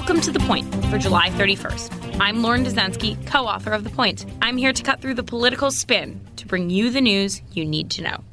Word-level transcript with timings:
Welcome 0.00 0.22
to 0.22 0.30
The 0.32 0.40
Point 0.40 0.86
for 0.86 0.96
July 0.96 1.28
31st. 1.28 2.16
I'm 2.18 2.40
Lauren 2.40 2.64
Dezenski, 2.64 3.24
co 3.26 3.46
author 3.46 3.70
of 3.72 3.84
The 3.84 3.90
Point. 3.90 4.24
I'm 4.40 4.56
here 4.56 4.72
to 4.72 4.82
cut 4.82 5.02
through 5.02 5.12
the 5.12 5.22
political 5.22 5.70
spin 5.70 6.26
to 6.36 6.46
bring 6.46 6.70
you 6.70 6.88
the 6.88 7.02
news 7.02 7.42
you 7.52 7.66
need 7.66 7.90
to 7.90 8.02
know. 8.02 8.24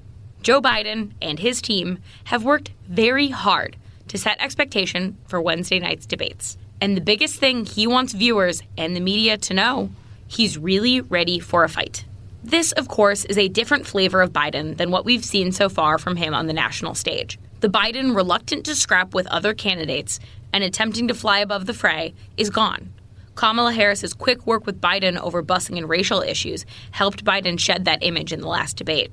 Joe 0.41 0.61
Biden 0.61 1.11
and 1.21 1.38
his 1.38 1.61
team 1.61 1.99
have 2.23 2.45
worked 2.45 2.71
very 2.88 3.27
hard 3.27 3.75
to 4.07 4.17
set 4.17 4.42
expectation 4.42 5.17
for 5.28 5.42
Wednesday 5.42 5.78
night's 5.78 6.06
debates. 6.06 6.57
And 6.79 6.96
the 6.96 7.01
biggest 7.01 7.38
thing 7.38 7.65
he 7.65 7.85
wants 7.85 8.13
viewers 8.13 8.63
and 8.78 8.96
the 8.96 9.02
media 9.02 9.38
to 9.38 9.53
know 9.53 9.89
he's 10.25 10.57
really 10.57 11.02
ready 11.02 11.38
for 11.38 11.65
a 11.65 11.70
fight. 11.70 12.06
This, 12.46 12.71
of 12.71 12.88
course, 12.88 13.25
is 13.25 13.38
a 13.38 13.49
different 13.49 13.85
flavor 13.85 14.21
of 14.21 14.31
Biden 14.31 14.78
than 14.78 14.89
what 14.89 15.03
we've 15.03 15.25
seen 15.25 15.52
so 15.52 15.67
far 15.67 15.97
from 15.97 16.15
him 16.15 16.34
on 16.34 16.47
the 16.47 16.53
national 16.53 16.95
stage. 16.95 17.38
The 17.59 17.70
Biden 17.70 18.15
reluctant 18.15 18.65
to 18.67 18.75
scrap 18.75 19.15
with 19.15 19.25
other 19.27 19.55
candidates 19.55 20.20
and 20.53 20.63
attempting 20.63 21.07
to 21.07 21.13
fly 21.13 21.39
above 21.39 21.65
the 21.65 21.73
fray 21.73 22.13
is 22.37 22.49
gone. 22.49 22.93
Kamala 23.35 23.71
Harris's 23.71 24.13
quick 24.13 24.45
work 24.47 24.65
with 24.65 24.81
Biden 24.81 25.17
over 25.17 25.43
busing 25.43 25.77
and 25.77 25.88
racial 25.88 26.21
issues 26.21 26.65
helped 26.91 27.23
Biden 27.23 27.59
shed 27.59 27.85
that 27.85 28.03
image 28.03 28.33
in 28.33 28.41
the 28.41 28.47
last 28.47 28.77
debate. 28.77 29.11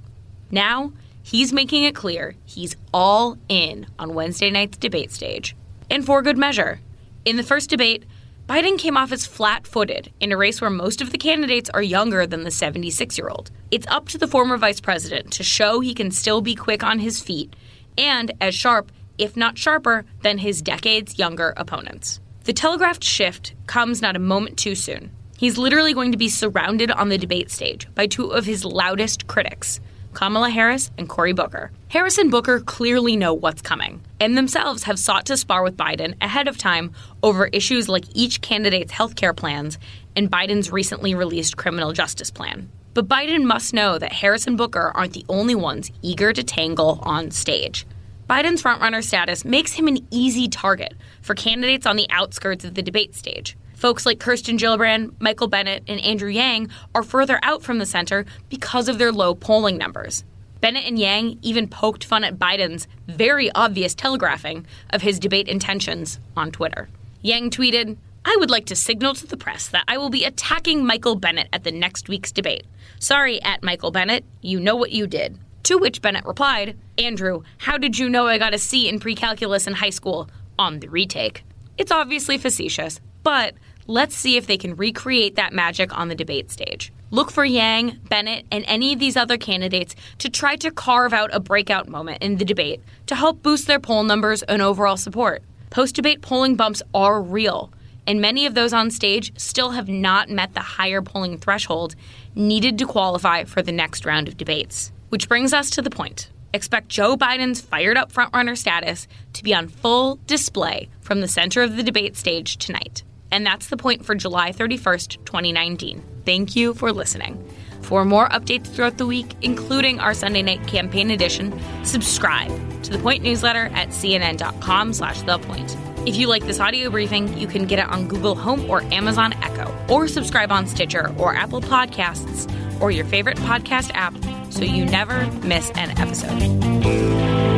Now, 0.51 0.93
he's 1.23 1.53
making 1.53 1.85
it 1.85 1.95
clear 1.95 2.35
he's 2.45 2.77
all 2.93 3.37
in 3.49 3.87
on 3.99 4.15
Wednesday 4.15 4.51
night's 4.51 4.79
debate 4.79 5.13
stage. 5.13 5.55
And 5.91 6.07
for 6.07 6.23
good 6.23 6.39
measure. 6.39 6.81
In 7.25 7.37
the 7.37 7.43
first 7.43 7.69
debate, 7.69 8.05
Biden 8.49 8.79
came 8.79 8.97
off 8.97 9.13
as 9.13 9.27
flat 9.27 9.67
footed 9.67 10.13
in 10.21 10.31
a 10.31 10.37
race 10.37 10.61
where 10.61 10.71
most 10.71 11.01
of 11.01 11.13
the 11.13 11.19
candidates 11.19 11.71
are 11.71 11.83
younger 11.83 12.27
than 12.27 12.45
the 12.45 12.51
76 12.51 13.17
year 13.17 13.29
old. 13.29 13.51
It's 13.71 13.87
up 13.89 14.09
to 14.09 14.19
the 14.19 14.29
former 14.29 14.59
vice 14.59 14.81
president 14.81 15.33
to 15.33 15.43
show 15.43 15.81
he 15.81 15.95
can 15.95 16.11
still 16.11 16.43
be 16.43 16.55
quick 16.55 16.83
on 16.83 16.99
his 16.99 17.21
feet 17.21 17.55
and 17.97 18.33
as 18.41 18.55
sharp 18.55 18.93
if 19.19 19.37
not 19.37 19.59
sharper, 19.59 20.05
than 20.23 20.39
his 20.39 20.63
decades 20.63 21.19
younger 21.19 21.55
opponents. 21.57 22.21
The 22.45 22.53
telegraphed 22.53 23.03
shift 23.03 23.55
comes 23.67 24.03
not 24.03 24.17
a 24.17 24.21
moment 24.21 24.59
too 24.59 24.75
soon. 24.75 25.11
He's 25.37 25.59
literally 25.59 25.95
going 25.95 26.13
to 26.13 26.19
be 26.19 26.29
surrounded 26.29 26.91
on 26.91 27.09
the 27.09 27.19
debate 27.19 27.51
stage 27.51 27.89
by 27.95 28.07
two 28.07 28.29
of 28.29 28.45
his 28.45 28.65
loudest 28.65 29.27
critics, 29.27 29.81
Kamala 30.13 30.51
Harris 30.51 30.91
and 30.97 31.09
Cory 31.09 31.33
Booker. 31.33 31.73
Harris 31.89 32.19
and 32.19 32.31
Booker 32.31 32.61
clearly 32.61 33.17
know 33.17 33.35
what's 33.35 33.63
coming, 33.63 34.01
and 34.21 34.37
themselves 34.37 34.85
have 34.85 34.99
sought 34.99 35.27
to 35.27 35.37
spar 35.37 35.63
with 35.63 35.77
Biden 35.77 36.15
ahead 36.21 36.47
of 36.47 36.57
time 36.57 36.93
over 37.23 37.47
issues 37.47 37.89
like 37.89 38.05
each 38.15 38.41
candidate's 38.41 38.93
health 38.93 39.17
care 39.17 39.35
plans 39.35 39.79
and 40.17 40.31
Biden's 40.31 40.71
recently 40.71 41.15
released 41.15 41.57
criminal 41.57 41.93
justice 41.93 42.31
plan. 42.31 42.71
But 42.95 43.09
Biden 43.09 43.45
must 43.45 43.75
know 43.75 43.99
that 43.99 44.13
Harris 44.13 44.47
and 44.47 44.57
Booker 44.57 44.93
aren't 44.95 45.15
the 45.15 45.27
only 45.29 45.57
ones 45.57 45.91
eager 46.01 46.33
to 46.33 46.45
tangle 46.45 47.01
on 47.03 47.33
stage. 47.33 47.85
Biden's 48.29 48.63
frontrunner 48.63 49.05
status 49.05 49.45
makes 49.45 49.75
him 49.75 49.87
an 49.87 49.99
easy 50.11 50.49
target 50.49 50.95
for 51.21 51.35
candidates 51.35 51.85
on 51.85 51.97
the 51.97 52.07
outskirts 52.09 52.65
of 52.65 52.75
the 52.75 52.83
debate 52.83 53.15
stage. 53.15 53.55
Folks 53.75 54.07
like 54.07 54.19
Kirsten 54.19 54.57
Gillibrand, 54.57 55.13
Michael 55.21 55.47
Bennet, 55.47 55.83
and 55.87 56.01
Andrew 56.01 56.31
Yang 56.31 56.71
are 56.95 57.03
further 57.03 57.39
out 57.43 57.63
from 57.63 57.79
the 57.79 57.85
center 57.85 58.25
because 58.49 58.89
of 58.89 58.97
their 58.97 59.13
low 59.13 59.35
polling 59.35 59.77
numbers. 59.77 60.25
Bennet 60.63 60.87
and 60.87 60.99
Yang 60.99 61.39
even 61.43 61.69
poked 61.69 62.05
fun 62.05 62.25
at 62.25 62.39
Biden's 62.39 62.89
very 63.07 63.51
obvious 63.51 63.95
telegraphing 63.95 64.65
of 64.89 65.03
his 65.03 65.19
debate 65.19 65.47
intentions 65.47 66.19
on 66.35 66.51
Twitter. 66.51 66.89
Yang 67.21 67.51
tweeted, 67.51 67.99
I 68.25 68.37
would 68.39 68.51
like 68.51 68.65
to 68.67 68.77
signal 68.77 69.13
to 69.17 69.27
the 69.27 69.37
press 69.37 69.69
that 69.69 69.85
I 69.87 69.99
will 69.99 70.09
be 70.09 70.25
attacking 70.25 70.87
Michael 70.87 71.17
Bennet 71.17 71.49
at 71.53 71.65
the 71.65 71.73
next 71.73 72.09
week's 72.09 72.33
debate. 72.33 72.65
Sorry, 72.99 73.43
at 73.43 73.63
Michael 73.63 73.91
Bennet, 73.91 74.25
you 74.41 74.59
know 74.59 74.77
what 74.77 74.93
you 74.93 75.07
did. 75.07 75.39
To 75.65 75.79
which 75.79 76.03
Bennet 76.03 76.27
replied, 76.27 76.77
Andrew, 76.99 77.43
how 77.57 77.79
did 77.79 77.99
you 77.99 78.11
know 78.11 78.27
I 78.27 78.37
got 78.37 78.53
a 78.53 78.59
C 78.59 78.87
in 78.87 79.01
pre 79.01 79.15
calculus 79.15 79.67
in 79.67 79.73
high 79.73 79.91
school? 79.91 80.29
On 80.59 80.79
the 80.79 80.89
retake. 80.89 81.43
It's 81.79 81.91
obviously 81.91 82.37
facetious, 82.37 83.01
but 83.23 83.55
let's 83.87 84.15
see 84.15 84.37
if 84.37 84.47
they 84.47 84.59
can 84.59 84.77
recreate 84.77 85.37
that 85.37 85.55
magic 85.55 85.97
on 85.97 86.09
the 86.09 86.15
debate 86.15 86.51
stage. 86.51 86.93
Look 87.11 87.31
for 87.31 87.47
Yang, 87.47 87.99
Bennet, 88.11 88.45
and 88.53 88.65
any 88.67 88.93
of 88.93 88.99
these 88.99 89.17
other 89.17 89.39
candidates 89.39 89.97
to 90.19 90.29
try 90.29 90.57
to 90.57 90.71
carve 90.71 91.15
out 91.15 91.31
a 91.33 91.41
breakout 91.41 91.89
moment 91.89 92.23
in 92.23 92.37
the 92.37 92.45
debate 92.45 92.83
to 93.07 93.15
help 93.15 93.43
boost 93.43 93.67
their 93.67 93.81
poll 93.81 94.05
numbers 94.05 94.43
and 94.43 94.61
overall 94.61 94.99
support. 94.99 95.43
Post 95.71 95.95
debate 95.95 96.21
polling 96.21 96.57
bumps 96.57 96.83
are 96.93 97.23
real, 97.23 97.73
and 98.07 98.21
many 98.21 98.45
of 98.45 98.55
those 98.55 98.75
on 98.75 98.91
stage 98.91 99.33
still 99.41 99.71
have 99.71 99.89
not 99.89 100.29
met 100.29 100.53
the 100.53 100.61
higher 100.61 101.01
polling 101.01 101.39
threshold 101.39 101.97
needed 102.35 102.77
to 102.79 102.87
qualify 102.87 103.45
for 103.45 103.63
the 103.63 103.73
next 103.73 104.05
round 104.05 104.29
of 104.29 104.37
debates. 104.37 104.93
Which 105.15 105.29
brings 105.29 105.53
us 105.53 105.71
to 105.71 105.81
the 105.81 105.91
point. 105.91 106.29
Expect 106.53 106.89
Joe 106.89 107.17
Biden's 107.17 107.61
fired 107.61 107.97
up 107.97 108.13
frontrunner 108.13 108.59
status 108.59 109.07
to 109.35 109.45
be 109.45 109.55
on 109.55 109.69
full 109.69 110.19
display 110.27 110.89
from 111.03 111.21
the 111.21 111.29
center 111.29 111.63
of 111.63 111.77
the 111.77 111.85
debate 111.85 112.17
stage 112.17 112.57
tonight. 112.57 113.05
And 113.31 113.47
that's 113.47 113.69
the 113.69 113.77
point 113.77 114.05
for 114.05 114.17
July 114.17 114.51
31st, 114.51 115.25
2019. 115.25 116.03
Thank 116.27 116.57
you 116.57 116.75
for 116.75 116.91
listening. 116.91 117.49
For 117.83 118.05
more 118.05 118.29
updates 118.31 118.67
throughout 118.67 118.99
the 118.99 119.07
week, 119.07 119.37
including 119.41 120.01
our 120.01 120.15
Sunday 120.15 120.43
night 120.43 120.67
campaign 120.67 121.13
edition, 121.13 121.57
subscribe 121.85 122.51
to 122.83 122.91
the 122.91 122.99
Point 122.99 123.23
newsletter 123.23 123.67
at 123.67 123.91
cnn.com 123.91 124.93
slash 124.95 125.23
the 125.23 125.39
point. 125.39 125.77
If 126.09 126.17
you 126.17 126.27
like 126.27 126.45
this 126.45 126.59
audio 126.59 126.91
briefing, 126.91 127.39
you 127.39 127.47
can 127.47 127.67
get 127.67 127.79
it 127.79 127.89
on 127.89 128.09
Google 128.09 128.35
Home 128.35 128.69
or 128.69 128.83
Amazon 128.93 129.33
Echo, 129.45 129.73
or 129.89 130.09
subscribe 130.09 130.51
on 130.51 130.67
Stitcher 130.67 131.15
or 131.19 131.37
Apple 131.37 131.61
Podcasts 131.61 132.51
or 132.81 132.91
your 132.91 133.05
favorite 133.05 133.39
podcast 133.39 133.93
app 133.95 134.13
so 134.55 134.63
you 134.63 134.87
never 134.87 135.27
miss 135.43 135.71
an 135.71 135.91
episode. 135.99 137.54